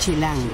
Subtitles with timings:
[0.00, 0.48] Chilango.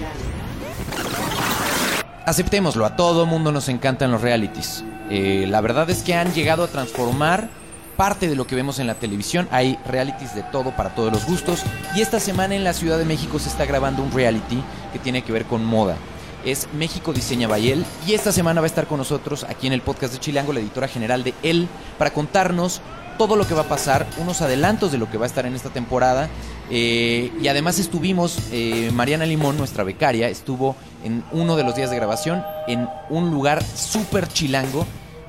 [2.26, 4.84] Aceptémoslo, a todo mundo nos encantan los realities.
[5.08, 7.48] Eh, la verdad es que han llegado a transformar
[7.96, 9.46] parte de lo que vemos en la televisión.
[9.52, 11.62] Hay realities de todo para todos los gustos.
[11.94, 14.60] Y esta semana en la Ciudad de México se está grabando un reality
[14.92, 15.96] que tiene que ver con moda.
[16.46, 17.84] Es México Diseña Bayel.
[18.06, 20.60] Y esta semana va a estar con nosotros aquí en el podcast de Chilango la
[20.60, 21.68] editora general de él
[21.98, 22.80] para contarnos
[23.18, 25.54] todo lo que va a pasar, unos adelantos de lo que va a estar en
[25.54, 26.28] esta temporada.
[26.70, 31.90] Eh, y además estuvimos, eh, Mariana Limón, nuestra becaria, estuvo en uno de los días
[31.90, 34.86] de grabación en un lugar súper chilango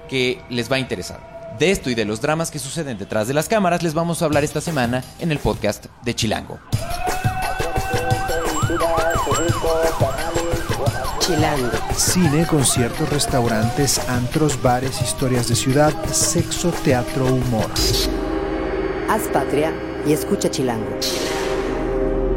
[0.07, 1.55] que les va a interesar.
[1.57, 4.25] De esto y de los dramas que suceden detrás de las cámaras les vamos a
[4.25, 6.59] hablar esta semana en el podcast de Chilango.
[11.27, 11.71] Chilango.
[11.93, 17.69] Cine, conciertos, restaurantes, antros, bares, historias de ciudad, sexo, teatro, humor.
[19.09, 19.73] Haz patria
[20.07, 20.87] y escucha Chilango.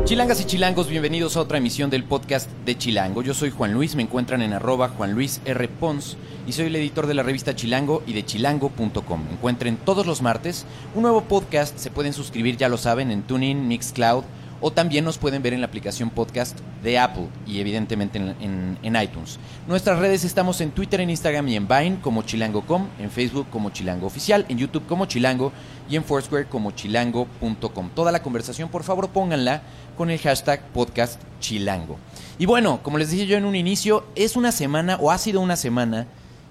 [0.03, 3.23] Chilangas y chilangos, bienvenidos a otra emisión del podcast de Chilango.
[3.23, 5.69] Yo soy Juan Luis, me encuentran en arroba Juan Luis R.
[5.69, 6.17] Pons
[6.49, 9.27] y soy el editor de la revista Chilango y de chilango.com.
[9.31, 10.67] Encuentren todos los martes
[10.97, 14.25] un nuevo podcast, se pueden suscribir, ya lo saben, en TuneIn, Mixcloud,
[14.61, 18.79] o también nos pueden ver en la aplicación podcast de Apple y evidentemente en, en-
[18.83, 19.39] en iTunes.
[19.67, 23.71] Nuestras redes estamos en Twitter, en Instagram y en Vine como chilango.com, en Facebook como
[23.71, 25.53] chilango oficial, en YouTube como chilango
[25.89, 27.91] y en Foursquare como chilango.com.
[27.95, 29.63] Toda la conversación por favor pónganla
[29.97, 31.99] con el hashtag podcast chilango.
[32.39, 35.41] Y bueno, como les dije yo en un inicio, es una semana o ha sido
[35.41, 36.07] una semana,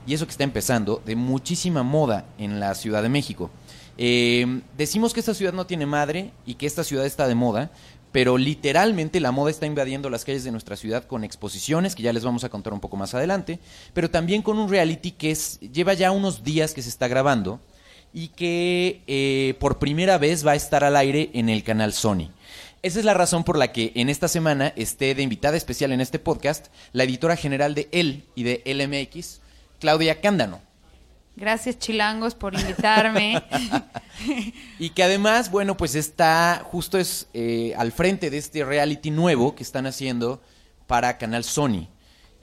[0.06, 3.50] y eso que está empezando, de muchísima moda en la Ciudad de México.
[3.98, 7.70] Eh, decimos que esta ciudad no tiene madre y que esta ciudad está de moda,
[8.12, 12.14] pero literalmente la moda está invadiendo las calles de nuestra ciudad con exposiciones, que ya
[12.14, 13.60] les vamos a contar un poco más adelante,
[13.94, 17.60] pero también con un reality que es, lleva ya unos días que se está grabando
[18.14, 22.32] y que eh, por primera vez va a estar al aire en el canal Sony.
[22.82, 26.02] Esa es la razón por la que en esta semana esté de invitada especial en
[26.02, 29.42] este podcast la editora general de él y de LMX,
[29.80, 30.69] Claudia Cándano.
[31.40, 33.42] Gracias, chilangos, por invitarme.
[34.80, 39.56] Y que además, bueno, pues está justo es eh, al frente de este reality nuevo
[39.56, 40.42] que están haciendo
[40.88, 41.88] para Canal Sony.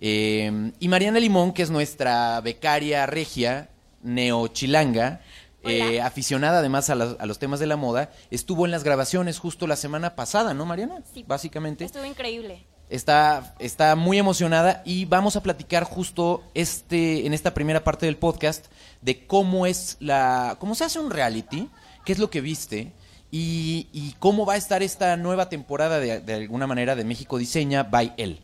[0.00, 3.68] Eh, y Mariana Limón, que es nuestra becaria regia,
[4.02, 5.20] neochilanga,
[5.64, 9.38] eh, aficionada además a, las- a los temas de la moda, estuvo en las grabaciones
[9.38, 11.02] justo la semana pasada, ¿no, Mariana?
[11.12, 11.24] Sí.
[11.28, 11.84] Básicamente.
[11.84, 12.64] Estuvo increíble.
[12.88, 18.16] Está, está muy emocionada y vamos a platicar justo este, en esta primera parte del
[18.16, 18.66] podcast
[19.02, 21.69] de cómo es la, cómo se hace un reality,
[22.04, 22.92] qué es lo que viste
[23.32, 27.38] y, y cómo va a estar esta nueva temporada de, de alguna manera de México
[27.38, 28.41] Diseña by él.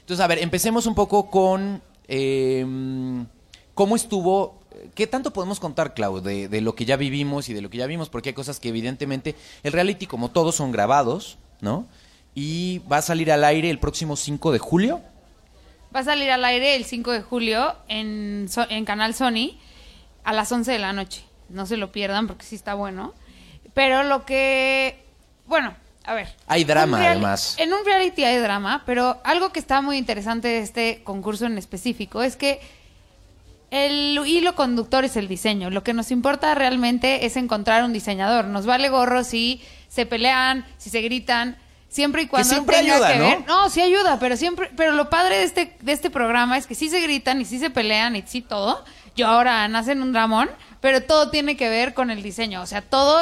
[0.00, 2.66] Entonces, a ver, empecemos un poco con eh,
[3.74, 4.60] cómo estuvo.
[4.94, 7.78] ¿Qué tanto podemos contar, Clau, de, de lo que ya vivimos y de lo que
[7.78, 8.08] ya vimos?
[8.08, 11.86] Porque hay cosas que evidentemente el reality, como todos, son grabados, ¿no?
[12.34, 15.00] Y va a salir al aire el próximo 5 de julio.
[15.94, 19.58] Va a salir al aire el 5 de julio en, en Canal Sony
[20.24, 21.24] a las 11 de la noche.
[21.48, 23.12] No se lo pierdan porque sí está bueno.
[23.74, 25.04] Pero lo que...
[25.46, 26.28] Bueno, a ver.
[26.46, 27.56] Hay drama, además.
[27.58, 31.58] En un reality hay drama, pero algo que está muy interesante de este concurso en
[31.58, 32.60] específico es que
[33.70, 35.70] el hilo conductor es el diseño.
[35.70, 38.46] Lo que nos importa realmente es encontrar un diseñador.
[38.46, 41.56] Nos vale gorro si se pelean, si se gritan,
[41.92, 43.24] siempre y cuando siempre tenga ayuda, que ¿no?
[43.26, 43.44] ver.
[43.46, 46.74] No, sí ayuda, pero siempre, pero lo padre de este, de este programa es que
[46.74, 48.84] sí se gritan y sí se pelean y sí todo.
[49.14, 52.62] Yo ahora nacen un dramón, pero todo tiene que ver con el diseño.
[52.62, 53.18] O sea, todo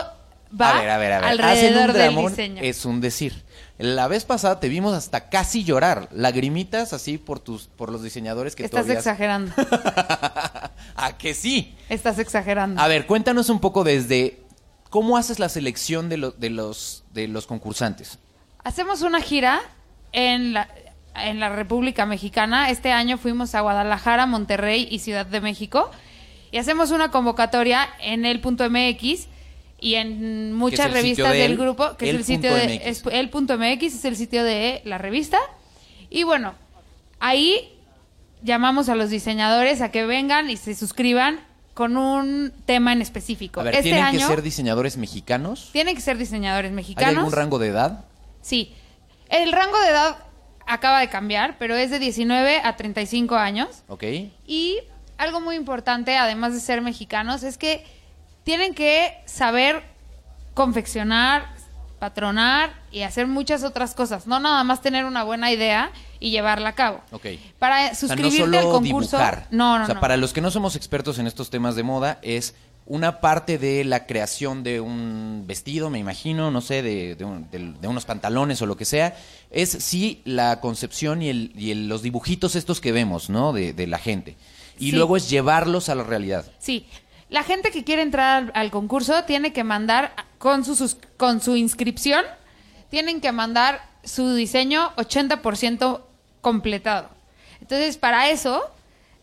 [0.59, 1.43] va a ver, a ver, a ver.
[1.45, 2.63] Hacen alrededor del diseño.
[2.63, 3.45] Es un decir.
[3.79, 8.55] La vez pasada te vimos hasta casi llorar, lagrimitas así por tus, por los diseñadores
[8.55, 9.53] que tú Estás habías- exagerando.
[10.97, 11.75] ¿A que sí?
[11.89, 12.81] Estás exagerando.
[12.81, 14.43] A ver, cuéntanos un poco desde
[14.91, 18.19] cómo haces la selección de, lo- de los, de los concursantes.
[18.65, 19.61] Hacemos una gira
[20.13, 20.69] en la,
[21.15, 22.71] en la República Mexicana.
[22.71, 25.91] Este año fuimos a Guadalajara, Monterrey y Ciudad de México.
[26.53, 29.29] Y hacemos una convocatoria en el punto MX
[29.81, 32.87] y en muchas revistas de del grupo, que es el sitio punto de MX.
[32.87, 35.39] es- el punto MX, es el sitio de la revista.
[36.11, 36.55] Y bueno,
[37.21, 37.73] ahí
[38.43, 41.41] llamamos a los diseñadores a que vengan y se suscriban
[41.73, 43.61] con un tema en específico.
[43.61, 45.71] A ver, este ¿tienen año que ser diseñadores mexicanos?
[45.73, 47.17] tienen que ser diseñadores ¿Hay mexicanos.
[47.19, 48.05] algún rango de edad?
[48.41, 48.75] Sí.
[49.29, 50.17] El rango de edad
[50.67, 53.83] acaba de cambiar, pero es de 19 a 35 años.
[53.89, 54.05] ¿Ok?
[54.47, 54.79] Y
[55.19, 57.85] algo muy importante, además de ser mexicanos, es que
[58.45, 59.83] tienen que saber
[60.55, 61.49] confeccionar,
[61.99, 64.27] patronar y hacer muchas otras cosas.
[64.27, 67.01] No nada más tener una buena idea y llevarla a cabo.
[67.13, 67.27] Ok.
[67.59, 69.17] Para O sea, no suscribirte solo al concurso.
[69.19, 69.47] dibujar.
[69.51, 70.01] No, no, O sea, no.
[70.01, 72.55] para los que no somos expertos en estos temas de moda, es
[72.93, 77.49] una parte de la creación de un vestido, me imagino, no sé, de, de un-
[77.49, 79.17] de- de unos pantalones o lo que sea,
[79.53, 83.53] es sí la concepción y, el, y el- los dibujitos estos que vemos, ¿no?
[83.53, 84.37] De, de la gente.
[84.77, 84.97] Y Sí.
[84.97, 86.45] luego es llevarlos a la realidad.
[86.59, 86.85] Sí,
[87.29, 91.41] la gente que quiere entrar al, al concurso tiene que mandar con su, sus- con
[91.41, 92.25] su inscripción,
[92.91, 96.01] tienen que mandar su diseño 80%
[96.41, 97.09] completado.
[97.61, 98.63] Entonces, para eso,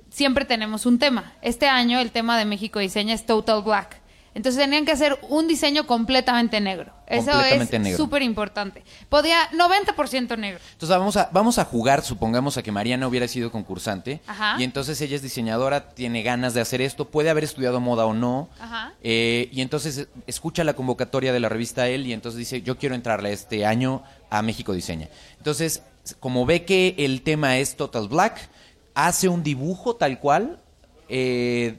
[0.10, 1.34] siempre tenemos un tema.
[1.42, 4.02] Este año el tema de México Diseña es Total Black.
[4.36, 6.94] Entonces tenían que hacer un diseño completamente negro.
[7.08, 7.98] Eso Completamente es negro.
[7.98, 8.84] súper importante.
[9.10, 10.60] Podía 90% negro.
[10.74, 14.58] Entonces vamos a, vamos a jugar, supongamos a que Mariana hubiera sido concursante Ajá.
[14.60, 18.14] y entonces ella es diseñadora, tiene ganas de hacer esto, puede haber estudiado moda o
[18.14, 18.94] no, Ajá.
[19.02, 22.78] eh, y entonces eh, escucha la convocatoria de la revista él y entonces dice, yo
[22.78, 25.08] quiero entrarle este año a México Diseña.
[25.38, 25.82] Entonces,
[26.20, 28.50] como ve que el tema es Total Black,
[28.98, 30.60] hace un dibujo tal cual
[31.08, 31.78] eh,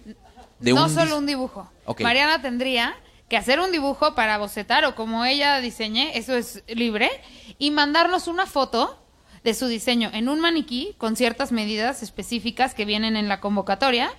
[0.60, 1.68] de no un solo un dibujo.
[1.98, 2.94] Mariana tendría
[3.28, 7.10] que hacer un dibujo para bocetar o como ella diseñe, eso es libre,
[7.58, 9.02] y mandarnos una foto
[9.42, 14.12] de su diseño en un maniquí con ciertas medidas específicas que vienen en la convocatoria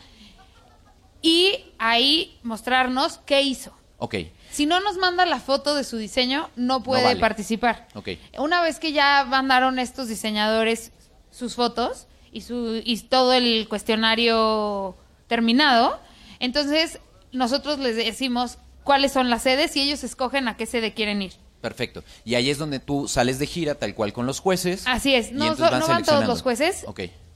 [1.22, 3.74] y ahí mostrarnos qué hizo.
[3.98, 4.16] Ok,
[4.52, 7.20] Si no nos manda la foto de su diseño, no puede vale.
[7.20, 7.88] participar.
[7.96, 8.10] ok.
[8.40, 10.92] Una vez que ya mandaron estos diseñadores
[11.32, 14.96] sus fotos y, su, y todo el cuestionario
[15.28, 16.00] terminado,
[16.40, 17.00] entonces
[17.32, 21.34] nosotros les decimos cuáles son las sedes y ellos escogen a qué sede quieren ir.
[21.62, 22.04] Perfecto.
[22.24, 24.84] Y ahí es donde tú sales de gira tal cual con los jueces.
[24.88, 26.86] Así es, no, so- no van todos los jueces.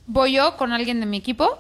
[0.08, 1.60] Voy yo con alguien de mi equipo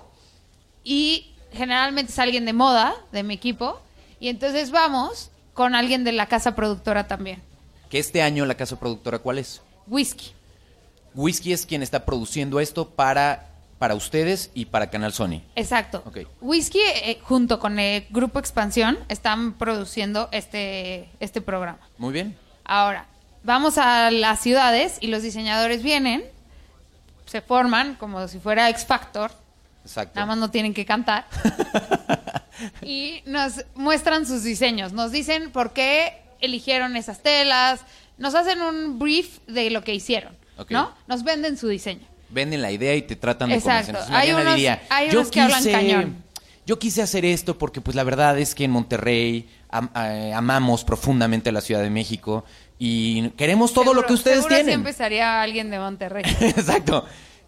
[0.83, 3.80] y generalmente es alguien de moda de mi equipo
[4.19, 7.41] y entonces vamos con alguien de la casa productora también.
[7.89, 9.62] Que este año la casa productora, ¿cuál es?
[9.88, 10.31] Whisky.
[11.15, 13.50] Whisky es quien está produciendo esto para,
[13.80, 15.42] para ustedes y para Canal Sony.
[15.56, 16.04] Exacto.
[16.06, 16.19] Ok.
[16.42, 21.80] Whisky, eh, junto con el Grupo Expansión, están produciendo este, este programa.
[21.98, 22.38] Muy bien.
[22.65, 23.07] Ahora,
[23.44, 26.24] vamos a las ciudades y los diseñadores vienen,
[27.25, 29.31] se forman como si fuera X Factor,
[29.83, 30.13] Exacto.
[30.16, 31.25] nada más no tienen que cantar,
[32.81, 37.81] y nos muestran sus diseños, nos dicen por qué eligieron esas telas,
[38.18, 40.36] nos hacen un brief de lo que hicieron,
[40.69, 40.91] ¿no?
[41.07, 42.01] Nos venden su diseño.
[42.29, 43.91] Venden la idea y te tratan de Exacto.
[43.94, 43.95] convencer.
[44.13, 46.23] Entonces, Hay unos- diría, hay yo unos que hablan cañón.
[46.65, 50.83] Yo quise hacer esto porque pues la verdad es que en Monterrey am- eh, amamos
[50.83, 52.45] profundamente la Ciudad de México
[52.79, 54.75] y queremos todo lo que ustedes seguro tienen.
[54.75, 56.23] empezaría alguien de Monterrey.
[56.41, 57.06] Exacto.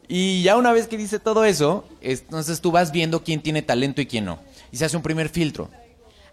[0.07, 3.61] Y ya una vez que dice todo eso, es- entonces tú vas viendo quién tiene
[3.61, 4.39] talento y quién no.
[4.71, 5.71] Y se hace un primer filtro.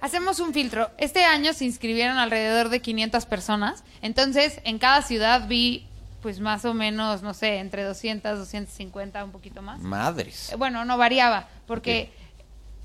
[0.00, 0.90] Hacemos un filtro.
[0.98, 3.84] Este año se inscribieron alrededor de 500 personas.
[4.02, 5.86] Entonces, en cada ciudad vi,
[6.22, 9.80] pues más o menos, no sé, entre 200, 250, un poquito más.
[9.80, 10.52] Madres.
[10.52, 12.10] Eh, Bueno, no variaba, porque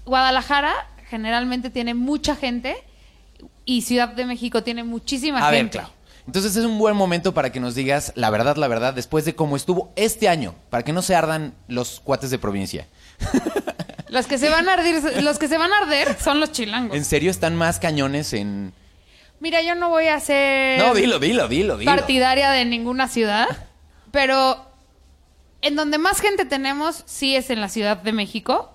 [0.05, 0.73] Guadalajara
[1.09, 2.75] generalmente tiene mucha gente
[3.63, 5.69] y Ciudad de México tiene muchísima A ver.
[5.69, 5.87] Clau.
[6.25, 9.33] Entonces es un buen momento para que nos digas la verdad, la verdad, después de
[9.33, 12.87] cómo estuvo este año, para que no se ardan los cuates de provincia.
[14.09, 16.97] Los que se van a arder, los que se van a arder son los chilangos.
[16.97, 18.73] ¿En serio están más cañones en...?
[19.39, 21.91] Mira, yo no voy a ser No, dilo, dilo, dilo, dilo.
[21.91, 23.47] partidaria de ninguna ciudad,
[24.11, 24.65] pero
[25.61, 28.71] en donde más gente tenemos sí es en la Ciudad de México,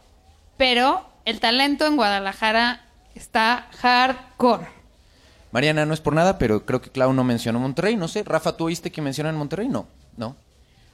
[0.57, 4.67] pero el talento en Guadalajara está hardcore.
[5.51, 7.97] Mariana, no es por nada, pero creo que Clau no mencionó Monterrey.
[7.97, 9.69] No sé, Rafa, ¿tú oíste que mencionan Monterrey?
[9.69, 10.35] No, no.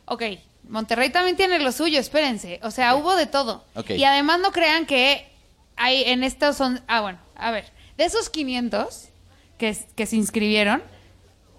[0.06, 0.22] Ok,
[0.68, 2.58] Monterrey también tiene lo suyo, espérense.
[2.62, 3.64] O sea, hubo de todo.
[3.74, 3.90] Ok.
[3.90, 5.28] Y además no crean que
[5.76, 6.80] hay en estos son...
[6.88, 7.70] Ah, bueno, a ver.
[7.96, 9.08] De esos 500
[9.58, 10.82] que, que se inscribieron,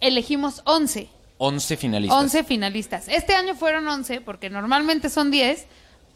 [0.02, 1.10] elegimos 11.
[1.38, 2.18] 11 finalistas.
[2.20, 3.08] 11 finalistas.
[3.08, 5.68] Este año fueron 11, porque normalmente son 10,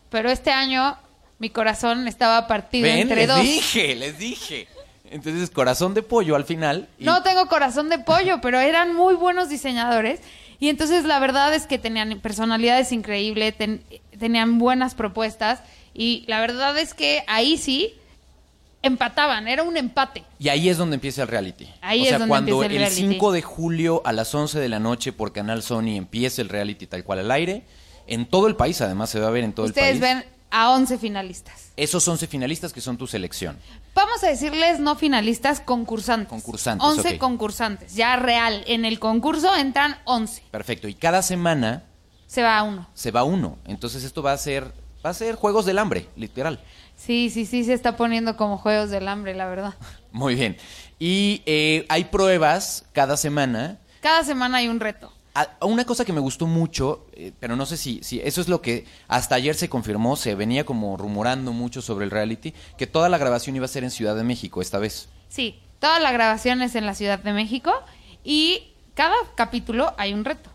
[0.10, 0.98] pero este año
[1.40, 3.42] mi corazón estaba partido Ven, entre les dos.
[3.42, 4.68] dije, les dije.
[5.10, 6.90] Entonces, corazón de pollo al final.
[6.98, 10.20] y- No tengo corazón de pollo, pero eran muy buenos diseñadores.
[10.60, 13.84] Y entonces la verdad es que tenían personalidades increíbles, ten-
[14.18, 15.60] tenían buenas propuestas.
[15.94, 17.94] Y la verdad es que ahí sí
[18.84, 20.24] empataban, era un empate.
[20.38, 21.68] Y ahí es donde empieza el reality.
[21.82, 23.14] Ahí o es donde cuando empieza el el, reality.
[23.16, 26.86] 5 de julio a las 11 de la noche por Canal Sony empieza el reality
[26.86, 27.66] tal cual al aire,
[28.06, 30.16] en todo el país, además se va a ver en todo Ustedes el país.
[30.24, 31.72] ven a 11 finalistas.
[31.78, 33.58] Esos 11 finalistas que son tu selección.
[33.96, 36.30] Vamos a decirles no finalistas, concursantes.
[36.30, 37.18] Concursantes, 11 ok.
[37.18, 38.64] concursantes, ya real.
[38.68, 40.44] En el concurso entran 11.
[40.52, 40.88] Perfecto.
[40.88, 41.84] Y cada semana
[42.28, 42.88] Se va uno.
[42.94, 43.58] se va uno.
[43.66, 44.72] Entonces esto va a ser
[45.06, 46.60] va a ser juegos del hambre, literal.
[46.96, 49.74] Sí, sí, sí, se está poniendo como juegos del hambre, la verdad.
[50.12, 50.58] Muy bien.
[51.00, 53.78] Y eh, hay pruebas cada semana.
[54.02, 55.12] Cada semana hay un reto.
[55.36, 58.48] A- Una cosa que me gustó mucho, eh, pero no sé si, si eso es
[58.48, 62.86] lo que hasta ayer se confirmó, se venía como rumorando mucho sobre el reality, que
[62.86, 65.10] toda la grabación iba a ser en Ciudad de México esta vez.
[65.30, 67.74] Sí, toda la grabación es en la Ciudad de México
[68.24, 70.52] y cada capítulo hay un reto.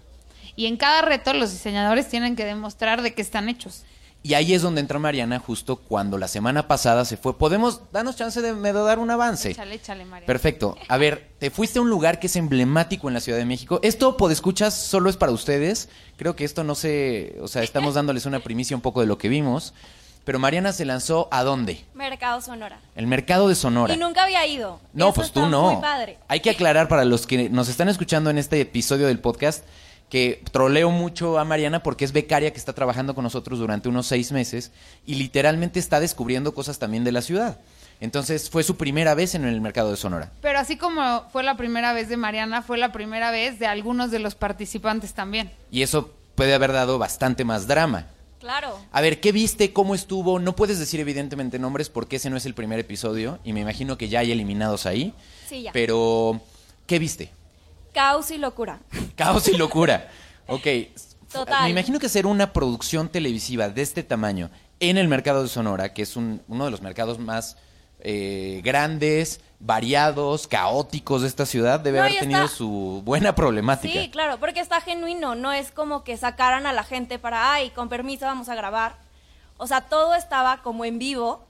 [0.55, 3.83] Y en cada reto los diseñadores tienen que demostrar de qué están hechos.
[4.23, 7.39] Y ahí es donde entra Mariana justo cuando la semana pasada se fue.
[7.39, 9.51] ¿Podemos darnos chance de, me- de dar un avance?
[9.51, 10.27] Échale, échale, María.
[10.27, 10.77] Perfecto.
[10.89, 13.79] A ver, te fuiste a un lugar que es emblemático en la Ciudad de México.
[13.83, 15.89] Esto, escuchas solo es para ustedes.
[16.17, 17.37] Creo que esto no se...
[17.41, 19.73] O sea, estamos dándoles una primicia un poco de lo que vimos.
[20.25, 21.85] Pero Mariana se lanzó ¿a dónde?
[21.95, 22.81] Mercado Sonora.
[22.97, 23.95] El mercado de Sonora.
[23.95, 24.79] Y nunca había ido.
[24.93, 25.73] No, Eso pues tú no.
[25.73, 26.19] Muy padre.
[26.29, 29.65] Hay que aclarar para los que nos están escuchando en este episodio del podcast
[30.09, 34.07] que troleo mucho a Mariana porque es becaria que está trabajando con nosotros durante unos
[34.07, 34.73] seis meses
[35.07, 37.59] y literalmente está descubriendo cosas también de la ciudad.
[38.01, 40.31] Entonces fue su primera vez en el mercado de Sonora.
[40.41, 44.11] Pero así como fue la primera vez de Mariana, fue la primera vez de algunos
[44.11, 45.51] de los participantes también.
[45.71, 48.07] Y eso puede haber dado bastante más drama.
[48.39, 48.79] Claro.
[48.93, 49.73] A ver, ¿qué viste?
[49.73, 50.39] ¿Cómo estuvo?
[50.39, 53.99] No puedes decir evidentemente nombres porque ese no es el primer episodio y me imagino
[53.99, 55.13] que ya hay eliminados ahí.
[55.49, 55.73] Sí, ya.
[55.73, 56.41] Pero,
[56.87, 57.33] ¿qué viste?
[57.93, 58.81] Caos y locura.
[59.17, 60.09] Caos y locura.
[60.47, 60.67] Ok.
[61.33, 61.65] Total.
[61.65, 65.93] Me imagino que ser una producción televisiva de este tamaño en el mercado de Sonora,
[65.93, 67.57] que es un- uno de los mercados más
[68.01, 74.01] eh, grandes, variados, caóticos de esta ciudad, debe No, haber tenido está- su buena problemática.
[74.01, 77.71] Sí, claro, porque está genuino, no es como que sacaran a la gente para, ay,
[77.71, 78.97] con permiso vamos a grabar.
[79.57, 81.45] O sea, todo estaba como en vivo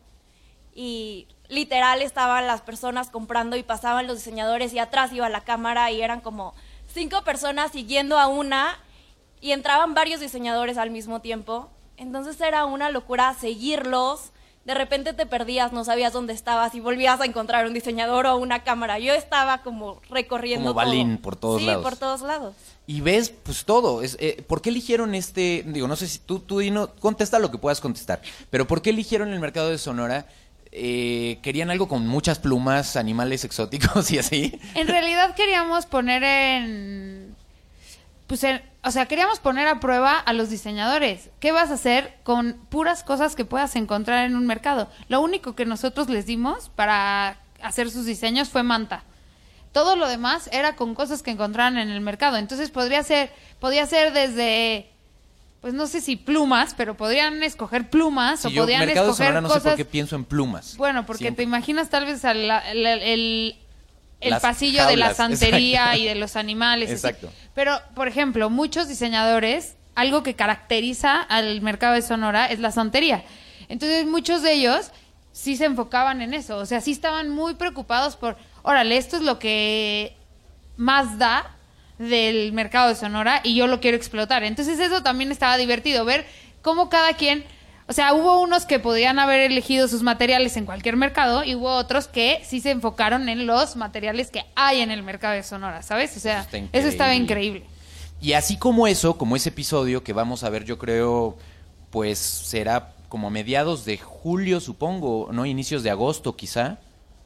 [0.75, 5.91] y literal estaban las personas comprando y pasaban los diseñadores y atrás iba la cámara
[5.91, 6.55] y eran como
[6.93, 8.79] cinco personas siguiendo a una
[9.41, 11.71] y entraban varios diseñadores al mismo tiempo.
[11.97, 14.31] Entonces era una locura seguirlos.
[14.65, 18.37] De repente te perdías, no sabías dónde estabas y volvías a encontrar un diseñador o
[18.37, 18.99] una cámara.
[18.99, 21.23] Yo estaba como recorriendo Como balín todo.
[21.23, 21.83] por todos sí, lados.
[21.83, 22.55] por todos lados.
[22.87, 24.03] Y ves, pues todo.
[24.03, 25.65] Es, eh, ¿Por qué eligieron este?
[25.67, 28.21] Digo, no sé si tú, tú Dino, contesta lo que puedas contestar.
[28.51, 30.27] Pero ¿por qué eligieron el mercado de Sonora?
[30.73, 34.59] Eh, ¿Querían algo con muchas plumas, animales exóticos y así?
[34.75, 37.35] En realidad queríamos poner en...
[38.27, 41.31] Pues en- o sea, queríamos poner a prueba a los diseñadores.
[41.41, 44.89] ¿Qué vas a hacer con puras cosas que puedas encontrar en un mercado?
[45.09, 49.03] Lo único que nosotros les dimos para hacer sus diseños fue manta.
[49.73, 52.37] Todo lo demás era con cosas que encontraran en el mercado.
[52.37, 54.91] Entonces podría ser, podía ser desde,
[55.61, 59.13] pues no sé si plumas, pero podrían escoger plumas Si o yo, podrían mercado de
[59.13, 59.71] escoger Sonora, no sé cosas.
[59.73, 60.77] por qué pienso en plumas.
[60.77, 61.45] Bueno, porque Siempre.
[61.45, 63.57] te imaginas tal vez al- el, el,
[64.21, 66.01] el Las pasillo de la santería exacto.
[66.01, 66.89] y de los animales.
[66.89, 66.95] así.
[66.95, 67.31] Exacto.
[67.55, 73.25] Pero, por ejemplo, muchos diseñadores, algo que caracteriza al mercado de Sonora es la santería.
[73.69, 74.93] Entonces, muchos de ellos
[75.33, 76.57] sí se enfocaban en eso.
[76.59, 80.17] O sea, sí estaban muy preocupados por, órale, esto es lo que
[80.77, 81.57] más da
[81.99, 84.45] del mercado de Sonora y yo lo quiero explotar.
[84.45, 86.27] Entonces eso también estaba divertido, ver
[86.63, 87.45] cómo cada quien,
[87.87, 91.71] o sea, hubo unos que podían haber elegido sus materiales en cualquier mercado y hubo
[91.75, 95.83] otros que sí se enfocaron en los materiales que hay en el mercado de Sonora,
[95.83, 96.17] ¿sabes?
[96.17, 97.61] O sea, Eso estaba increíble.
[97.61, 97.79] increíble.
[98.21, 101.37] Y así como eso, como ese episodio que vamos a ver, yo creo,
[101.91, 105.47] pues será como a mediados de julio, supongo, ¿no?
[105.47, 106.79] Inicios de agosto, quizá,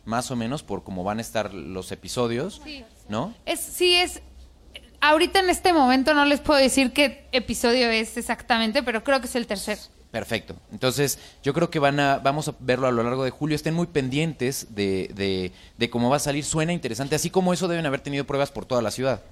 [0.04, 2.84] más o menos, por cómo van a estar los episodios, Sí.
[3.08, 3.34] ¿no?
[3.46, 4.20] Es, sí, es.
[5.04, 9.26] Ahorita en este momento no les puedo decir qué episodio es exactamente, pero creo que
[9.26, 9.80] es el tercero.
[10.12, 10.54] Perfecto.
[10.70, 13.56] Entonces, yo creo que van a, vamos a verlo a lo largo de julio.
[13.56, 16.44] Estén muy pendientes de, de, de cómo va a salir.
[16.44, 17.16] Suena interesante.
[17.16, 19.22] Así como eso deben haber tenido pruebas por toda la ciudad.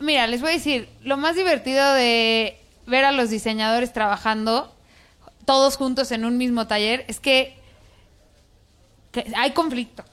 [0.00, 4.74] Mira, les voy a decir, lo más divertido de ver a los diseñadores trabajando
[5.44, 7.56] todos juntos en un mismo taller es que,
[9.12, 10.04] que hay conflicto.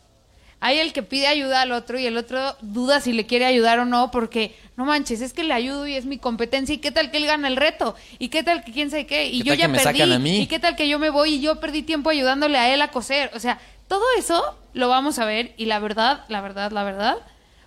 [0.60, 3.78] Hay el que pide ayuda al otro y el otro duda si le quiere ayudar
[3.80, 6.92] o no porque no manches, es que le ayudo y es mi competencia y qué
[6.92, 9.50] tal que él gana el reto y qué tal que quién sabe qué y ¿Qué
[9.50, 12.58] yo ya perdí y qué tal que yo me voy y yo perdí tiempo ayudándole
[12.58, 16.26] a él a coser, o sea, todo eso lo vamos a ver y la verdad,
[16.28, 17.18] la verdad, la verdad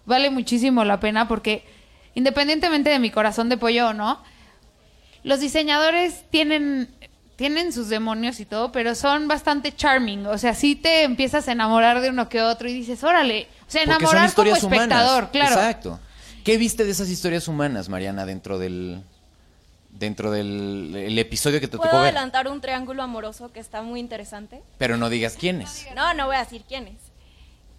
[0.05, 1.65] vale muchísimo la pena porque
[2.15, 4.23] independientemente de mi corazón de pollo o no,
[5.23, 6.89] los diseñadores tienen
[7.41, 10.27] tienen sus demonios y todo, pero son bastante charming.
[10.27, 13.49] O sea, sí te empiezas a enamorar de uno que otro y dices, órale.
[13.67, 15.31] O sea, Porque son enamorar como historias espectador, humanas.
[15.31, 15.55] claro.
[15.55, 16.01] Exacto.
[16.45, 19.03] ¿Qué viste de esas historias humanas, Mariana, dentro del
[19.89, 22.09] dentro del el episodio que te ¿Puedo tocó ver?
[22.15, 24.61] adelantar un triángulo amoroso que está muy interesante?
[24.77, 25.87] Pero no digas quiénes.
[25.97, 26.99] No, no voy a decir quién es.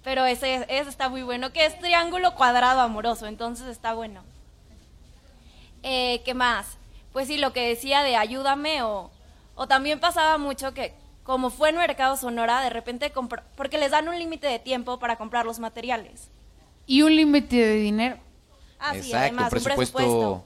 [0.03, 4.23] Pero ese, ese está muy bueno, que es triángulo cuadrado amoroso, entonces está bueno.
[5.83, 6.65] Eh, ¿Qué más?
[7.13, 9.11] Pues sí, lo que decía de ayúdame o,
[9.61, 13.13] o también pasaba mucho que como fue en Mercado Sonora, de repente
[13.55, 16.31] porque les dan un límite de tiempo para comprar los materiales.
[16.87, 18.17] Y un límite de dinero.
[18.79, 20.43] Ah, sí, Exacto, además, un presupuesto- presupuesto.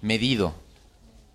[0.00, 0.54] Medido.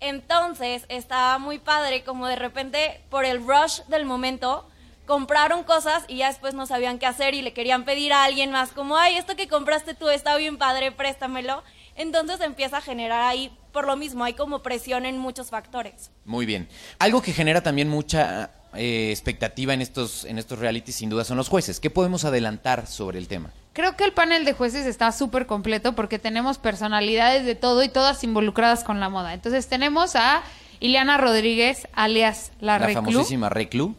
[0.00, 4.66] Entonces estaba muy padre, como de repente, por el rush del momento,
[5.06, 8.52] compraron cosas y ya después no sabían qué hacer y le querían pedir a alguien
[8.52, 11.62] más, como, ay, esto que compraste tú está bien padre, préstamelo.
[11.94, 16.10] Entonces empieza a generar ahí, por lo mismo, hay como presión en muchos factores.
[16.24, 16.66] Muy bien.
[16.98, 21.36] Algo que genera también mucha eh, expectativa en estos, en estos realities, sin duda, son
[21.36, 21.78] los jueces.
[21.78, 23.52] ¿Qué podemos adelantar sobre el tema?
[23.74, 27.88] Creo que el panel de jueces está súper completo porque tenemos personalidades de todo y
[27.88, 29.32] todas involucradas con la moda.
[29.32, 30.42] Entonces tenemos a
[30.80, 33.04] Ileana Rodríguez, alias La, La Reclu.
[33.04, 33.94] famosísima Reclu.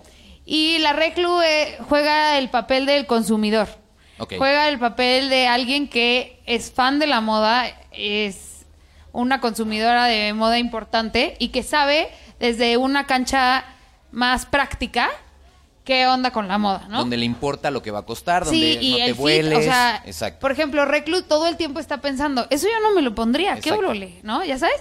[0.46, 3.70] Y la Reclu eh, juega el papel del consumidor.
[4.38, 8.59] Juega el papel de alguien que es fan de la moda, es
[9.12, 13.66] una consumidora de moda importante y que sabe desde una cancha
[14.12, 15.10] más práctica
[15.84, 17.00] qué onda con la moda, ¿no?
[17.00, 19.18] Donde le importa lo que va a costar, donde Sí, y no te el fit,
[19.20, 19.58] vueles.
[19.58, 20.40] o sea, Exacto.
[20.40, 23.72] por ejemplo, Reclu todo el tiempo está pensando, eso yo no me lo pondría, qué
[23.72, 24.44] brole, ¿no?
[24.46, 24.76] Ya sabes.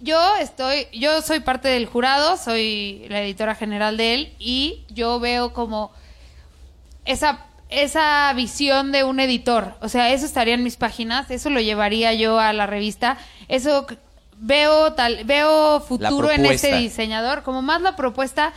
[0.00, 5.20] Yo estoy, yo soy parte del jurado, soy la editora general de él y yo
[5.20, 5.90] veo como
[7.06, 11.60] esa esa visión de un editor, o sea, eso estaría en mis páginas, eso lo
[11.60, 13.18] llevaría yo a la revista,
[13.48, 13.86] eso
[14.38, 16.76] veo tal veo futuro en ese propuesta.
[16.76, 18.52] diseñador, como más la propuesta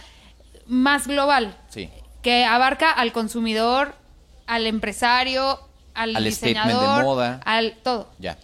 [0.68, 1.90] más global Sí.
[2.22, 3.96] que abarca al consumidor,
[4.46, 5.60] al empresario,
[5.96, 7.40] al, Al statement de diseñador, moda.
[7.46, 8.12] al todo.
[8.20, 8.38] Ya.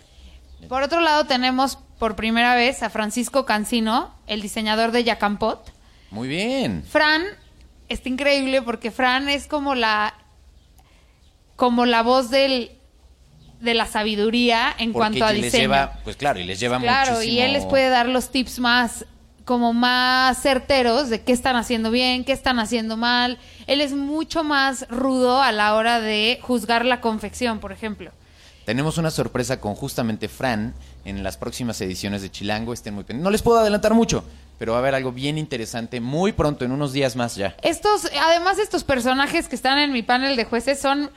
[0.67, 5.72] Por otro lado tenemos por primera vez a Francisco Cancino, el diseñador de Yacampot.
[6.10, 6.84] Muy bien.
[6.89, 7.24] Fran
[7.88, 10.13] está increíble porque Fran es como la
[11.55, 12.71] como la voz del
[13.62, 15.62] de la sabiduría en Porque cuanto a les diseño.
[15.63, 17.33] lleva, pues claro, y les lleva Claro, muchísimo.
[17.38, 19.05] y él les puede dar los tips más
[19.45, 23.38] como más certeros de qué están haciendo bien, qué están haciendo mal.
[23.67, 28.12] Él es mucho más rudo a la hora de juzgar la confección, por ejemplo.
[28.65, 30.74] Tenemos una sorpresa con justamente Fran
[31.05, 32.74] en las próximas ediciones de Chilango.
[32.74, 33.24] Estén muy pendientes.
[33.24, 34.25] No les puedo adelantar mucho,
[34.57, 37.55] pero va a haber algo bien interesante muy pronto, en unos días más ya.
[37.62, 41.12] Estos, además estos personajes que están en mi panel de jueces son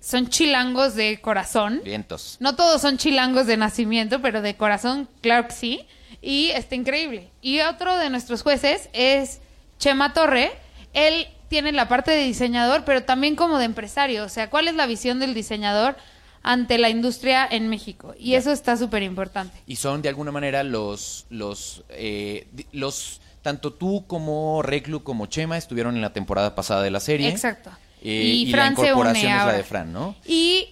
[0.00, 1.80] son chilangos de corazón.
[1.84, 2.36] Vientos.
[2.40, 5.86] No todos son chilangos de nacimiento, pero de corazón, claro que sí.
[6.20, 7.30] Y está increíble.
[7.42, 9.40] Y otro de nuestros jueces es
[9.78, 10.52] Chema Torre.
[10.92, 14.24] Él tiene la parte de diseñador, pero también como de empresario.
[14.24, 15.96] O sea, ¿cuál es la visión del diseñador
[16.42, 18.14] ante la industria en México?
[18.18, 19.62] Y eso está súper importante.
[19.66, 25.56] Y son de alguna manera los, los, eh, los, tanto tú como Reclu como Chema
[25.56, 27.28] estuvieron en la temporada pasada de la serie.
[27.28, 27.70] Exacto.
[28.02, 30.16] Y, y Fran la se incorporación une es la de Fran, ¿no?
[30.26, 30.68] Y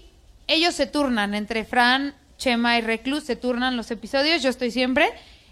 [0.46, 5.08] ellos se turnan entre Fran, Chema y Reclus, se turnan los episodios, yo estoy siempre.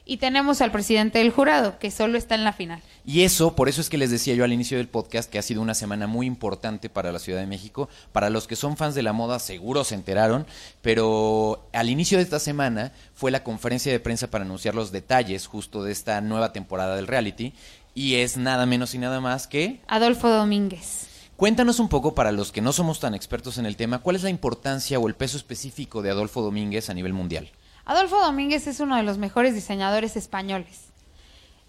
[0.06, 2.82] Y tenemos al presidente del jurado, que solo está en la final.
[3.06, 5.42] Y eso, por eso es que les decía yo al inicio del podcast que ha
[5.42, 7.88] sido una semana muy importante para la Ciudad de México.
[8.12, 10.46] Para los que son fans de la moda, seguro se enteraron,
[10.82, 15.46] pero al inicio de esta semana fue la conferencia de prensa para anunciar los detalles
[15.46, 17.54] justo de esta nueva temporada del reality.
[17.94, 19.80] Y es nada menos y nada más que...
[19.86, 21.08] Adolfo Domínguez.
[21.36, 24.22] Cuéntanos un poco, para los que no somos tan expertos en el tema, cuál es
[24.22, 27.50] la importancia o el peso específico de Adolfo Domínguez a nivel mundial.
[27.84, 30.86] Adolfo Domínguez es uno de los mejores diseñadores españoles.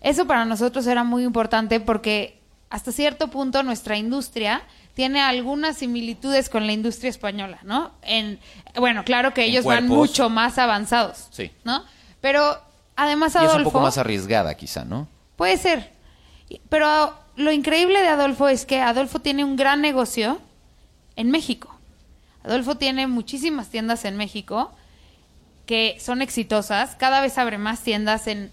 [0.02, 4.62] Eso para nosotros era muy importante porque hasta cierto punto nuestra industria
[4.94, 7.92] tiene algunas similitudes con la industria española, ¿no?
[8.04, 8.40] En
[8.78, 11.52] bueno, claro que En ellos van mucho más avanzados, Sí.
[11.64, 11.84] ¿no?
[12.22, 12.58] Pero
[12.96, 15.08] además Y es Adolfo un poco más arriesgada, quizá, ¿no?
[15.36, 15.92] Puede ser.
[16.70, 20.40] Pero lo increíble de Adolfo es que Adolfo tiene un gran negocio
[21.16, 21.76] en México.
[22.44, 24.72] Adolfo tiene muchísimas tiendas en México
[25.66, 26.96] que son exitosas.
[26.96, 28.52] Cada vez abre más tiendas en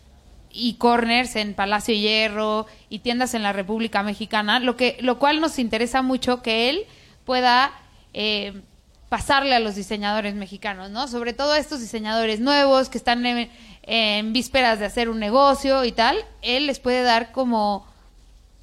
[0.53, 5.41] y corners en Palacio Hierro y tiendas en la República Mexicana, lo que lo cual
[5.41, 6.85] nos interesa mucho que él
[7.25, 7.73] pueda
[8.13, 8.61] eh,
[9.09, 11.09] pasarle a los diseñadores mexicanos, ¿no?
[11.09, 13.51] Sobre todo a estos diseñadores nuevos que están en,
[13.83, 17.87] en vísperas de hacer un negocio y tal, él les puede dar como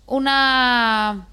[0.09, 1.27] una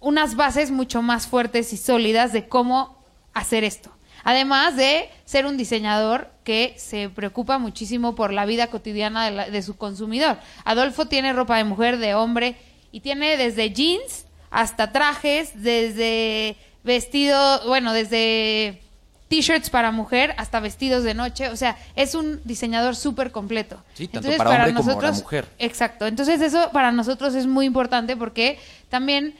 [0.00, 2.96] unas bases mucho más fuertes y sólidas de cómo
[3.34, 3.90] hacer esto.
[4.24, 9.76] Además de ser un diseñador que se preocupa muchísimo por la vida cotidiana de, su
[9.76, 10.38] consumidor.
[10.64, 12.56] Adolfo tiene ropa de mujer, de hombre,
[12.92, 18.82] y tiene desde jeans hasta trajes, desde vestido, bueno, desde
[19.30, 21.48] t-shirts para mujer hasta vestidos de noche.
[21.48, 23.82] O sea, es un diseñador súper completo.
[23.94, 25.46] Sí, tanto para hombre como para mujer.
[25.58, 26.06] Exacto.
[26.06, 29.34] Entonces eso para nosotros es muy importante porque también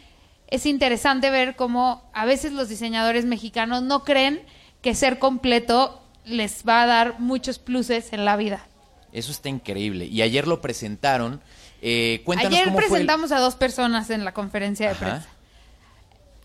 [0.46, 4.40] es interesante ver cómo a veces los diseñadores mexicanos no creen
[4.80, 8.64] que ser completo les va a dar muchos pluses en la vida.
[9.12, 10.06] Eso está increíble.
[10.06, 11.40] Y ayer lo presentaron.
[11.82, 15.00] Eh, cuéntanos Ayer cómo fue el- presentamos a dos personas en la conferencia de Ajá.
[15.04, 15.28] prensa.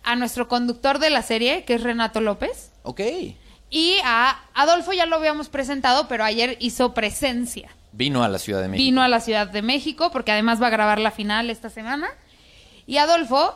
[0.05, 3.01] A nuestro conductor de la serie, que es Renato López, Ok.
[3.69, 7.69] Y a Adolfo ya lo habíamos presentado, pero ayer hizo presencia.
[7.91, 8.85] Vino a la Ciudad de México.
[8.85, 12.07] Vino a la Ciudad de México, porque además va a grabar la final esta semana.
[12.85, 13.55] Y Adolfo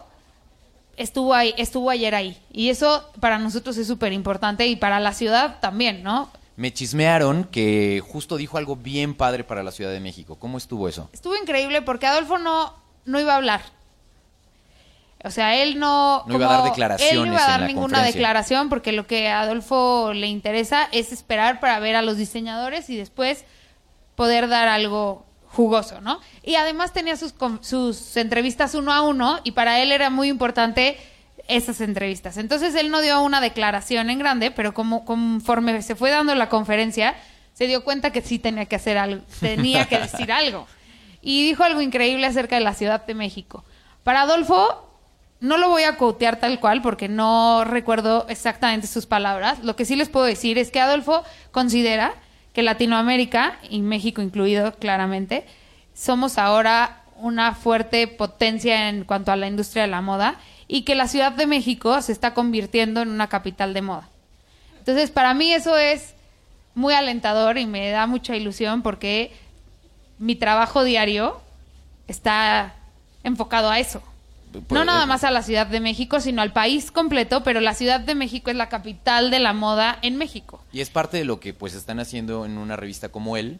[0.97, 2.38] estuvo ahí, estuvo ayer ahí.
[2.51, 6.29] Y eso para nosotros es súper importante y para la ciudad también, ¿no?
[6.55, 10.38] Me chismearon que justo dijo algo bien padre para la Ciudad de México.
[10.39, 11.09] ¿Cómo estuvo eso?
[11.13, 12.73] Estuvo increíble porque Adolfo no,
[13.05, 13.62] no iba a hablar.
[15.23, 16.23] O sea, él no...
[16.27, 19.27] No iba a dar declaraciones Él no iba a dar ninguna declaración porque lo que
[19.27, 23.43] a Adolfo le interesa es esperar para ver a los diseñadores y después
[24.15, 26.19] poder dar algo jugoso, ¿no?
[26.43, 30.97] Y además tenía sus, sus entrevistas uno a uno y para él era muy importante
[31.47, 32.38] esas entrevistas.
[32.38, 36.47] Entonces él no dio una declaración en grande, pero como conforme se fue dando la
[36.47, 37.15] conferencia,
[37.53, 40.67] se dio cuenta que sí tenía que hacer algo, tenía que decir algo.
[41.21, 43.65] Y dijo algo increíble acerca de la Ciudad de México.
[44.03, 44.88] Para Adolfo,
[45.41, 49.63] no lo voy a quotear tal cual porque no recuerdo exactamente sus palabras.
[49.63, 52.13] Lo que sí les puedo decir es que Adolfo considera
[52.54, 55.45] que Latinoamérica, y México incluido claramente,
[55.93, 60.36] somos ahora una fuerte potencia en cuanto a la industria de la moda
[60.67, 64.10] y que la Ciudad de México se está convirtiendo en una capital de moda.
[64.78, 66.15] Entonces, para mí eso es
[66.75, 69.34] muy alentador y me da mucha ilusión porque
[70.17, 71.41] mi trabajo diario
[72.08, 72.73] está
[73.23, 74.02] enfocado a eso.
[74.69, 77.99] No nada más a la Ciudad de México, sino al país completo, pero la Ciudad
[77.99, 80.62] de México es la capital de la moda en México.
[80.71, 83.59] Y es parte de lo que pues están haciendo en una revista como él,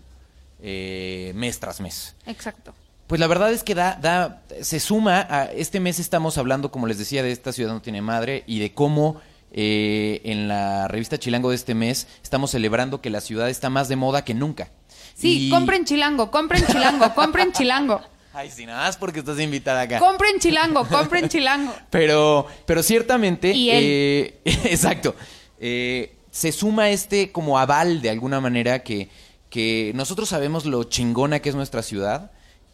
[0.62, 2.16] eh, mes tras mes.
[2.26, 2.74] Exacto.
[3.08, 6.86] Pues la verdad es que da, da, se suma a este mes estamos hablando, como
[6.88, 9.20] les decía, de esta ciudad no tiene madre y de cómo
[9.52, 13.90] eh, en la revista Chilango de este mes estamos celebrando que la ciudad está más
[13.90, 14.70] de moda que nunca.
[15.16, 18.02] Sí, Y- compren chilango, compren chilango, compren chilango.
[18.34, 20.00] Ay, sí, nada más porque estás invitada acá.
[20.00, 21.74] Compren chilango, compren chilango.
[21.90, 23.84] Pero, pero ciertamente, Y él.
[23.84, 25.16] eh, exacto,
[25.60, 29.10] eh, se suma este como aval de alguna manera que,
[29.50, 32.32] que nosotros sabemos lo chingona que es nuestra ciudad,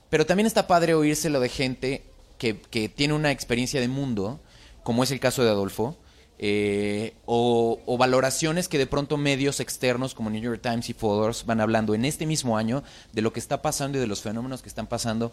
[0.10, 2.04] pero también está padre oírselo de gente
[2.38, 4.42] que, que tiene una experiencia de mundo,
[4.84, 5.98] como es el caso de Adolfo,
[6.38, 11.62] eh, o, valoraciones que de pronto medios externos como New York Times y Forbes van
[11.62, 14.70] hablando en este mismo año de lo que está pasando y de los fenómenos que
[14.70, 15.32] están pasando,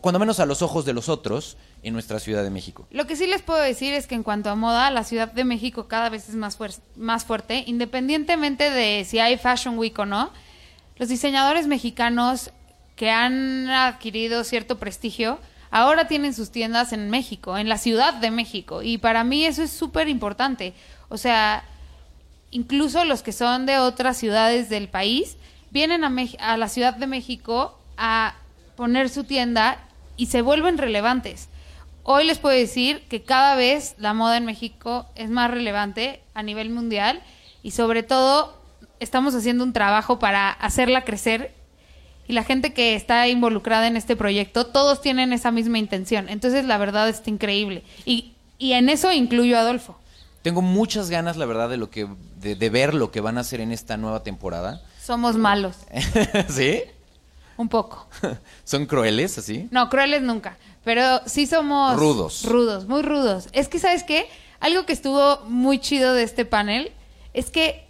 [0.00, 2.86] cuando menos a los ojos de los otros, en nuestra Ciudad de México.
[2.90, 5.44] Lo que sí les puedo decir es que en cuanto a moda, la Ciudad de
[5.44, 10.06] México cada vez es más, fuer- más fuerte, independientemente de si hay Fashion Week o
[10.06, 10.30] no.
[10.96, 12.50] Los diseñadores mexicanos
[12.96, 15.38] que han adquirido cierto prestigio
[15.72, 18.82] ahora tienen sus tiendas en México, en la Ciudad de México.
[18.82, 20.74] Y para mí eso es súper importante.
[21.08, 21.64] O sea,
[22.50, 25.38] incluso los que son de otras ciudades del país
[25.70, 28.34] vienen a, a la Ciudad de México a
[28.76, 29.78] poner su tienda
[30.16, 31.48] y se vuelven relevantes.
[32.04, 36.42] Hoy les puedo decir que cada vez la moda en México es más relevante a
[36.42, 37.22] nivel mundial
[37.62, 38.60] y sobre todo
[39.00, 41.54] estamos haciendo un trabajo para hacerla crecer
[42.28, 46.28] y la gente que está involucrada en este proyecto, todos tienen esa misma intención.
[46.28, 47.82] Entonces la verdad está increíble.
[48.04, 49.98] Y, y en eso incluyo a Adolfo.
[50.42, 52.08] Tengo muchas ganas, la verdad, de lo que
[52.40, 54.82] de, de ver lo que van a hacer en esta nueva temporada.
[55.00, 55.76] Somos malos,
[56.48, 56.82] ¿Sí?
[57.56, 58.06] un poco.
[58.64, 59.68] Son crueles, así.
[59.70, 60.56] No, crueles nunca.
[60.84, 61.96] Pero sí somos...
[61.96, 62.44] Rudos.
[62.44, 63.48] Rudos, muy rudos.
[63.52, 64.26] Es que, ¿sabes qué?
[64.58, 66.90] Algo que estuvo muy chido de este panel
[67.34, 67.86] es que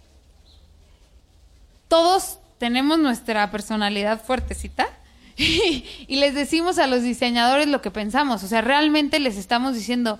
[1.87, 4.87] todos tenemos nuestra personalidad fuertecita
[5.35, 8.41] y les decimos a los diseñadores lo que pensamos.
[8.41, 10.17] O sea, realmente les estamos diciendo,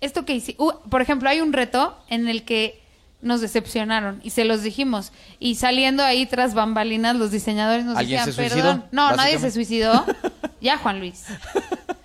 [0.00, 0.76] esto que hicimos...
[0.88, 2.80] por ejemplo, hay un reto en el que
[3.20, 5.10] nos decepcionaron y se los dijimos.
[5.40, 8.84] Y saliendo ahí tras bambalinas, los diseñadores nos ¿Alguien decían, perdón.
[8.92, 10.06] No, nadie se suicidó.
[10.58, 11.24] Ya, Juan Luis.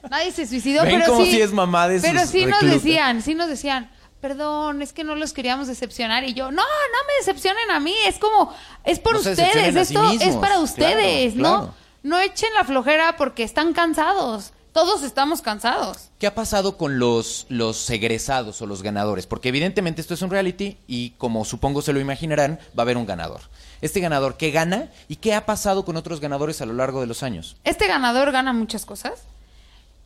[0.10, 1.32] Nadie se suicidó, ¿Ven pero sí.
[1.32, 3.90] sí es mamá de pero sí nos decían, sí nos decían,
[4.22, 6.24] perdón, es que no los queríamos decepcionar.
[6.24, 8.54] Y yo, no, no me decepcionen a mí, es como,
[8.86, 11.58] es por No ustedes, sí esto es para ustedes, claro, ¿no?
[11.58, 11.74] claro.
[12.04, 14.54] No echen la flojera porque están cansados.
[14.74, 16.10] Todos estamos cansados.
[16.18, 19.28] ¿Qué ha pasado con los, los egresados o los ganadores?
[19.28, 22.96] Porque evidentemente esto es un reality y como supongo se lo imaginarán, va a haber
[22.96, 23.42] un ganador.
[23.82, 24.90] Este ganador, ¿qué gana?
[25.10, 27.58] ¿Y qué ha pasado con otros ganadores a lo largo de los años?
[27.66, 29.24] Este ganador gana muchas cosas.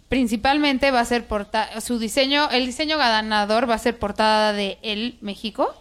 [0.09, 4.77] Principalmente va a ser portada, su diseño, el diseño ganador va a ser portada de
[4.83, 5.73] El México.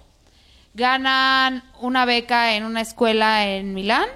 [0.72, 4.08] Ganan una beca en una escuela en Milán,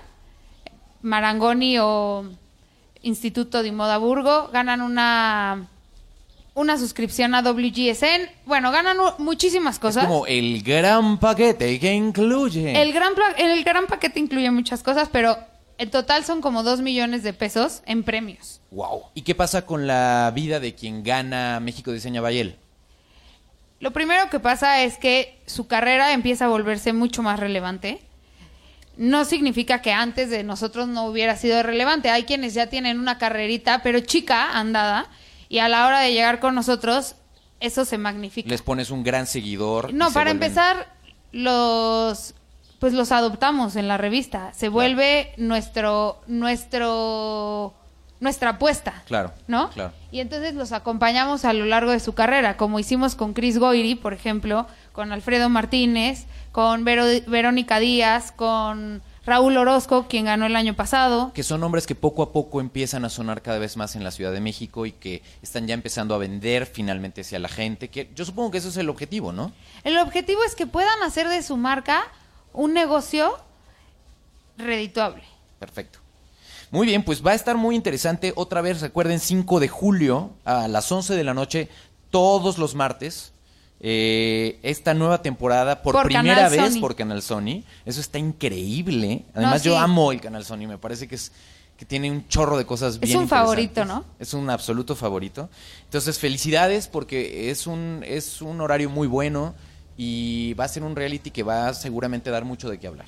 [1.02, 2.24] Marangoni o
[3.02, 4.48] Instituto de Moda Burgo.
[4.50, 5.68] Ganan una,
[6.54, 8.30] una suscripción a WGSN.
[8.46, 10.04] Bueno, ganan muchísimas cosas.
[10.04, 12.80] Es como el gran paquete que incluye.
[12.80, 15.36] El gran, el gran paquete incluye muchas cosas, pero
[15.78, 18.60] en total son como dos millones de pesos en premios.
[18.70, 19.04] Wow.
[19.14, 22.56] ¿Y qué pasa con la vida de quien gana México Diseña Bayel?
[23.80, 28.00] Lo primero que pasa es que su carrera empieza a volverse mucho más relevante.
[28.96, 32.10] No significa que antes de nosotros no hubiera sido relevante.
[32.10, 35.06] Hay quienes ya tienen una carrerita, pero chica, andada,
[35.48, 37.14] y a la hora de llegar con nosotros,
[37.60, 38.48] eso se magnifica.
[38.48, 39.94] Les pones un gran seguidor.
[39.94, 40.92] No, para vuelven- empezar,
[41.30, 42.34] los
[42.78, 44.52] pues los adoptamos en la revista.
[44.54, 46.20] Se vuelve nuestro
[46.72, 47.74] nuestro
[48.20, 49.02] nuestra apuesta.
[49.06, 49.70] Claro, ¿No?
[49.70, 49.92] claro.
[50.10, 53.94] Y entonces los acompañamos a lo largo de su carrera, como hicimos con Chris Goiri,
[53.94, 60.56] por ejemplo, con Alfredo Martínez, con Vero- Verónica Díaz, con Raúl Orozco, quien ganó el
[60.56, 61.30] año pasado.
[61.32, 64.10] Que son nombres que poco a poco empiezan a sonar cada vez más en la
[64.10, 67.88] Ciudad de México y que están ya empezando a vender finalmente hacia la gente.
[67.88, 69.52] Que yo supongo que ese es el objetivo, ¿no?
[69.84, 72.02] El objetivo es que puedan hacer de su marca
[72.58, 73.38] un negocio
[74.56, 75.22] redituable.
[75.60, 76.00] Perfecto.
[76.72, 78.32] Muy bien, pues va a estar muy interesante.
[78.34, 81.68] Otra vez, recuerden, 5 de julio a las 11 de la noche,
[82.10, 83.32] todos los martes.
[83.80, 86.80] eh, esta nueva temporada por, Por primera vez Sony.
[86.80, 87.62] por Canal Sony.
[87.86, 89.24] Eso está increíble.
[89.34, 89.78] Además, yo sí.
[89.80, 90.66] amo el Canal Sony.
[90.66, 91.30] Me parece que es
[91.76, 93.84] que tiene un chorro de cosas Es bien un favorito.
[93.84, 94.04] ¿no?
[94.18, 95.48] Es un absoluto favorito.
[95.84, 99.54] Entonces, felicidades porque es un, es un horario muy bueno
[99.98, 103.06] y va a ser un reality que va seguramente a dar mucho de qué hablar.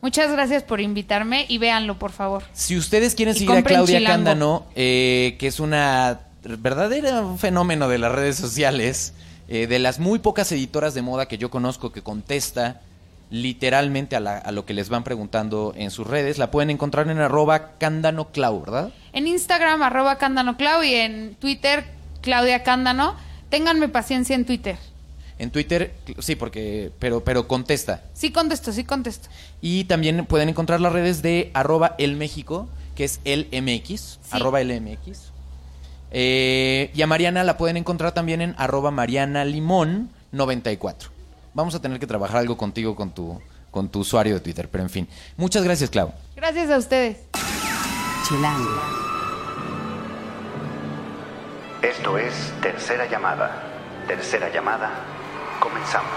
[0.00, 2.44] Muchas gracias por invitarme y véanlo, por favor.
[2.52, 4.14] Si ustedes quieren Y seguir a Claudia Chilango.
[4.16, 9.12] Cándano, eh, que es una verdadera fenómeno de las redes sociales,
[9.48, 12.80] eh, de las muy pocas editoras de moda que yo conozco que contesta
[13.30, 17.10] literalmente a, la- a lo que les van preguntando en sus redes, la pueden encontrar
[17.10, 18.90] en arroba Cándano Clau, ¿verdad?
[19.12, 21.84] En Instagram, arroba Cándano Clau y en Twitter,
[22.22, 23.16] Claudia Cándano.
[23.50, 24.76] Ténganme paciencia en Twitter.
[25.38, 28.02] En Twitter, sí, porque, pero, pero contesta.
[28.12, 29.28] Sí contesto, sí contesto.
[29.60, 34.60] Y también pueden encontrar las redes de arroba el México, que es el MX, arroba
[34.60, 35.30] el MX.
[36.10, 41.10] Eh, y a Mariana la pueden encontrar también en arroba Mariana Limón 94.
[41.54, 44.82] Vamos a tener que trabajar algo contigo con tu, con tu usuario de Twitter, pero
[44.82, 45.08] en fin.
[45.36, 46.12] Muchas gracias, Clau.
[46.34, 47.18] Gracias a ustedes.
[48.26, 48.82] Chilango.
[51.82, 53.62] Esto es Tercera Llamada.
[54.06, 55.17] Tercera Llamada.
[55.60, 56.10] Comenzamos.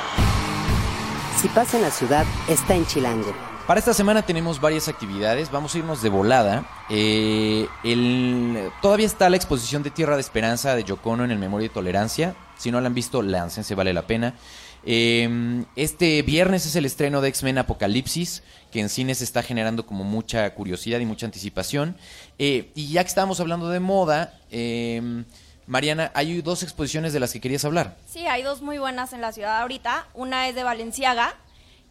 [1.39, 3.34] Si pasa en la ciudad, está en Chilango.
[3.67, 6.65] Para esta semana tenemos varias actividades, vamos a irnos de volada.
[6.89, 11.67] Eh, el- todavía está la exposición de Tierra de Esperanza de Yocono en el Memoria
[11.67, 12.36] y Tolerancia.
[12.58, 14.36] Si no la han visto, láncense, vale la pena.
[14.84, 20.04] Eh, este viernes es el estreno de X-Men Apocalipsis, que en cines está generando como
[20.04, 21.95] mucha curiosidad y mucha anticipación.
[22.39, 25.23] Eh, y ya que estábamos hablando de moda, eh,
[25.71, 27.95] Mariana, hay dos exposiciones de las que querías hablar.
[28.05, 30.05] Sí, hay dos muy buenas en la ciudad ahorita.
[30.13, 31.34] Una es de Valenciaga,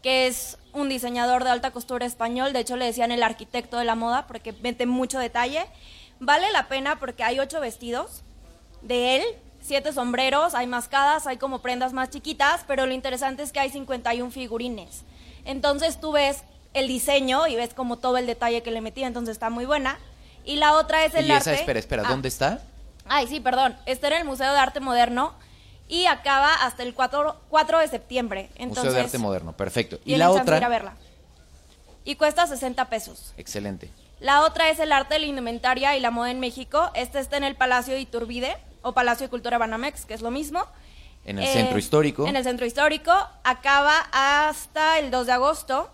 [0.03, 2.53] que es un diseñador de alta costura español.
[2.53, 5.65] De hecho, le decían el arquitecto de la moda porque mete mucho detalle.
[6.19, 8.21] Vale la pena porque hay ocho vestidos
[8.83, 9.23] de él,
[9.63, 13.71] siete sombreros, hay mascadas, hay como prendas más chiquitas, pero lo interesante es que hay
[13.71, 15.05] 51 figurines.
[15.47, 19.33] Entonces tú ves el diseño y ves como todo el detalle que le metía, entonces
[19.33, 19.99] está muy buena.
[20.45, 21.61] Y la otra es el y esa, arte.
[21.61, 22.11] espera, espera, Ah.
[22.11, 22.61] ¿dónde está?
[23.13, 23.77] Ay, sí, perdón.
[23.87, 25.35] Está en el Museo de Arte Moderno
[25.89, 28.51] y acaba hasta el 4, 4 de septiembre.
[28.55, 29.99] Entonces, Museo de Arte Moderno, perfecto.
[30.05, 30.95] Y la de ir a otra, verla.
[32.05, 33.35] Y cuesta 60 pesos.
[33.37, 33.91] excelente.
[34.21, 36.91] La otra es el arte de la indumentaria y la moda en México.
[36.95, 40.31] Este está en el Palacio de Iturbide o Palacio de Cultura Banamex, que es lo
[40.31, 40.65] mismo.
[41.25, 42.27] En el Eh, centro histórico.
[42.27, 43.13] En el centro histórico.
[43.45, 45.91] Acaba hasta el 2 de agosto.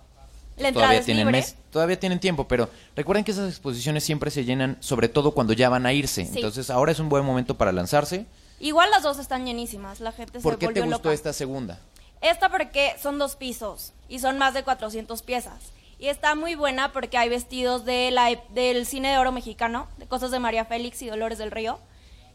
[0.57, 1.41] La todavía es tienen libre.
[1.41, 5.53] mes, todavía tienen tiempo, pero recuerden que esas exposiciones siempre se llenan, sobre todo cuando
[5.53, 6.25] ya van a irse.
[6.25, 6.33] Sí.
[6.37, 8.27] Entonces ahora es un buen momento para lanzarse.
[8.59, 10.01] Igual las dos están llenísimas.
[10.01, 11.13] La gente ¿Por se qué te gustó loca.
[11.13, 11.79] esta segunda?
[12.23, 15.55] Esta porque son dos pisos y son más de 400 piezas.
[15.99, 19.89] Y está muy buena porque hay vestidos de la, ep- del cine de oro mexicano,
[19.99, 21.79] de cosas de María Félix y Dolores del Río.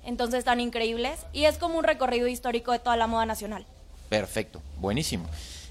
[0.03, 1.19] Entonces están increíbles.
[1.33, 3.65] Y es como un recorrido histórico de toda la moda nacional.
[4.09, 5.25] Perfecto, buenísimo.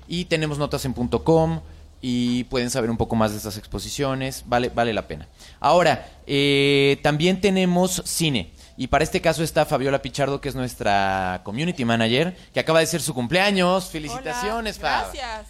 [0.08, 1.60] Y tenemos notas en .com
[2.00, 5.28] y pueden saber un poco más de estas exposiciones, vale, vale la pena.
[5.58, 8.52] Ahora, eh, también tenemos cine.
[8.76, 12.86] Y para este caso está Fabiola Pichardo, que es nuestra community manager, que acaba de
[12.86, 13.90] ser su cumpleaños.
[13.90, 15.12] Felicitaciones, Hola, Fab.
[15.12, 15.46] Gracias.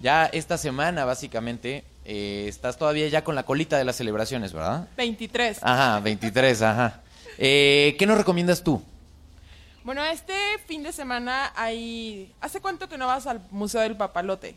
[0.00, 4.86] Ya esta semana, básicamente, eh, estás todavía ya con la colita de las celebraciones, ¿verdad?
[4.98, 5.60] 23.
[5.62, 7.00] Ajá, 23, ajá.
[7.38, 8.82] Eh, ¿Qué nos recomiendas tú?
[9.82, 10.34] Bueno, este
[10.66, 12.34] fin de semana hay...
[12.40, 14.56] ¿Hace cuánto que no vas al Museo del Papalote?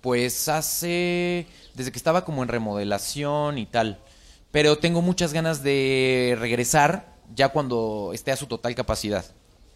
[0.00, 1.46] Pues hace...
[1.74, 3.98] desde que estaba como en remodelación y tal.
[4.50, 9.24] Pero tengo muchas ganas de regresar ya cuando esté a su total capacidad.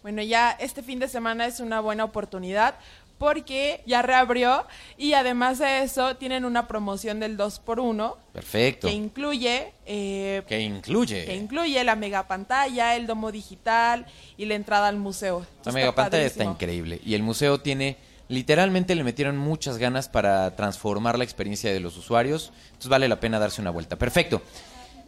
[0.03, 2.75] Bueno, ya este fin de semana es una buena oportunidad
[3.17, 4.65] porque ya reabrió
[4.95, 8.87] y además de eso tienen una promoción del 2x1 Perfecto.
[8.87, 11.25] que incluye eh, Que incluye.
[11.25, 14.05] que incluye la mega pantalla, el domo digital
[14.37, 15.45] y la entrada al museo.
[15.65, 17.01] La mega pantalla está increíble.
[17.03, 17.97] Y el museo tiene,
[18.29, 22.51] literalmente le metieron muchas ganas para transformar la experiencia de los usuarios.
[22.67, 23.97] Entonces vale la pena darse una vuelta.
[23.97, 24.41] Perfecto.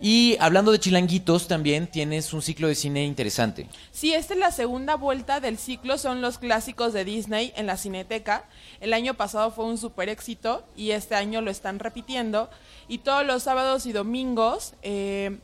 [0.01, 3.67] Y hablando de chilanguitos, también tienes un ciclo de cine interesante.
[3.91, 7.75] Sí, esta es la segunda vuelta del ciclo, son los clásicos de Disney en la
[7.75, 8.45] Cineteca.
[8.79, 12.49] El año pasado fue un super éxito y este año lo están repitiendo.
[12.87, 15.39] Y todos los sábados y domingos eh,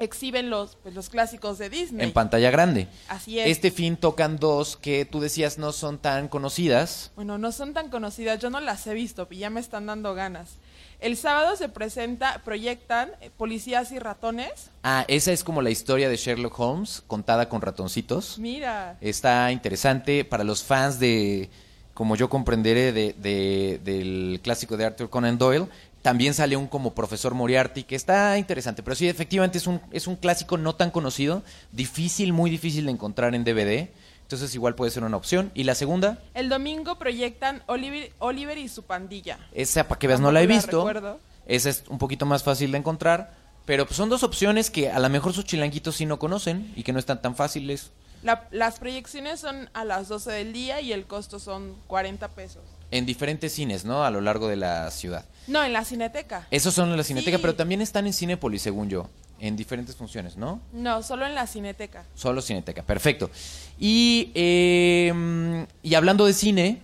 [0.00, 2.04] exhiben los, pues, los clásicos de Disney.
[2.04, 2.88] En pantalla grande.
[3.08, 3.46] Así es.
[3.48, 7.12] Este fin tocan dos que tú decías no son tan conocidas.
[7.16, 10.14] Bueno, no son tan conocidas, yo no las he visto y ya me están dando
[10.14, 10.56] ganas.
[11.00, 14.70] El sábado se presenta, proyectan eh, Policías y Ratones.
[14.82, 18.38] Ah, esa es como la historia de Sherlock Holmes contada con ratoncitos.
[18.38, 21.48] Mira, Está interesante para los fans de,
[21.94, 25.68] como yo comprenderé, de, de- del clásico de Arthur Conan Doyle.
[26.02, 28.82] También sale un como profesor Moriarty, que está interesante.
[28.82, 32.92] Pero sí, efectivamente es un, es un clásico no tan conocido, difícil, muy difícil de
[32.92, 33.88] encontrar en DVD.
[34.22, 35.50] Entonces igual puede ser una opción.
[35.54, 39.38] Y la segunda, el domingo proyectan Oliver, Oliver y su pandilla.
[39.52, 40.78] esa para que veas no la he la visto.
[40.78, 41.20] recuerdo.
[41.46, 43.34] Esa es un poquito más fácil de encontrar.
[43.66, 46.82] Pero pues, son dos opciones que a lo mejor sus chilanguitos sí no conocen y
[46.82, 47.90] que no están tan fáciles.
[48.22, 52.62] La- las proyecciones son a las 12 del día y el costo son 40 pesos.
[52.90, 54.04] En diferentes cines, ¿no?
[54.04, 55.24] A lo largo de la ciudad.
[55.46, 56.46] No, en la Cineteca.
[56.50, 57.40] Esos son en la Cineteca, Sí.
[57.42, 59.08] pero también están en Cinépolis, según yo,
[59.40, 60.60] en diferentes funciones, ¿no?
[60.72, 62.04] No, solo en la Cineteca.
[62.14, 63.30] Solo Cineteca, perfecto.
[63.78, 66.80] Y, eh, y hablando de cine,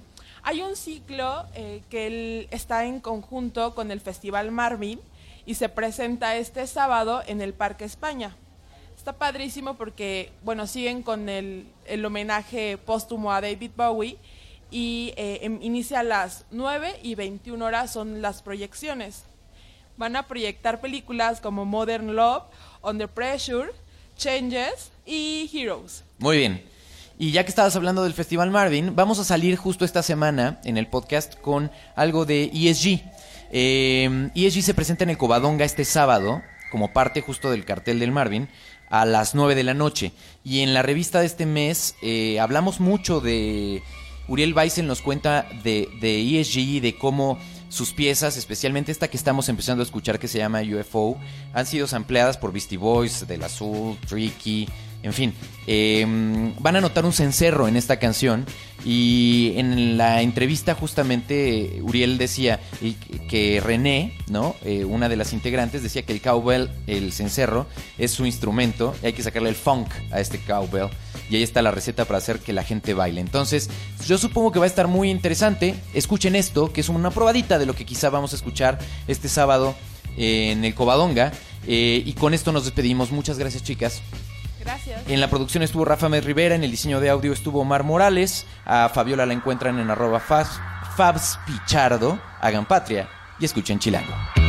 [0.48, 5.00] Hay un ciclo eh, que él está en conjunto con el Festival Marvin
[5.44, 8.36] y se presenta este sábado en el Parque España.
[8.96, 14.18] Está padrísimo porque, bueno, siguen con el, el homenaje póstumo a David Bowie
[14.70, 19.24] y eh, em- inicia a las 9 y 21 horas son las proyecciones.
[19.96, 22.44] Van a proyectar películas como Modern Love,
[22.82, 23.70] Under Pressure,
[24.16, 26.04] Changes y Heroes.
[26.18, 26.64] muy bien.
[27.18, 30.76] Y ya que estabas hablando del Festival Marvin, vamos a salir justo esta semana en
[30.76, 33.00] el podcast con algo de ESG.
[33.50, 38.48] ESG se presenta en el Covadonga este sábado, como parte justo del cartel del Marvin,
[38.90, 40.12] a las 9 de la noche.
[40.44, 43.82] Y en la revista de este mes eh, hablamos mucho de...
[44.28, 49.16] Uriel Weissel nos cuenta de, de ESG y de cómo sus piezas, especialmente esta que
[49.16, 51.18] estamos empezando a escuchar que se llama UFO,
[51.52, 54.68] han sido sampleadas por Beastie Boys, Del Azul, Tricky,
[55.02, 55.34] en fin.
[55.66, 56.04] eh,
[56.58, 58.44] van a notar un cencerro en esta canción
[58.84, 62.60] y en la entrevista justamente Uriel decía
[63.28, 64.54] que René, ¿no?
[64.64, 67.66] Eh, una de las integrantes, decía que el cowbell, el cencerro,
[67.98, 70.88] es su instrumento y hay que sacarle el funk a este cowbell.
[71.28, 73.20] Y ahí está la receta para hacer que la gente baile.
[73.20, 73.70] Entonces,
[74.06, 75.74] yo supongo que va a estar muy interesante.
[75.94, 79.74] Escuchen esto, que es una probadita de lo que quizá vamos a escuchar este sábado
[80.16, 81.32] eh, en el Covadonga.
[81.66, 83.10] Eh, y con esto nos despedimos.
[83.10, 84.02] Muchas gracias, chicas.
[84.60, 85.02] Gracias.
[85.08, 88.46] En la producción estuvo Rafa Med Rivera, en el diseño de audio estuvo Omar Morales,
[88.64, 90.60] a Fabiola la encuentran en arroba fabs,
[90.96, 93.08] Fabs Pichardo, hagan patria
[93.38, 94.45] y escuchen Chilango.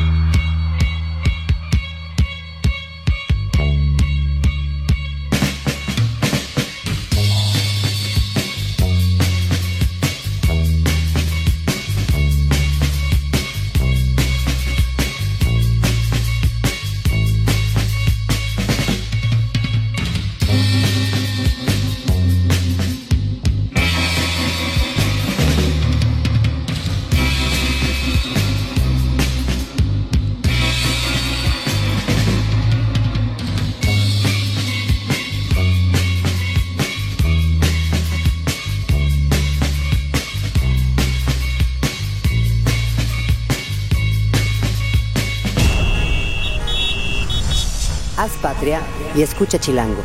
[49.18, 50.04] Y escucha Chilango.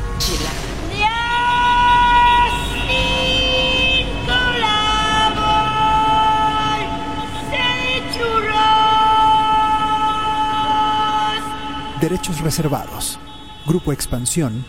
[12.01, 13.21] Derechos reservados.
[13.67, 14.65] Grupo Expansión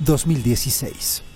[0.00, 1.33] 2016.